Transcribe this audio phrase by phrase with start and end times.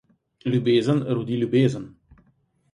[0.53, 1.87] Ljubezen rodi ljubezen.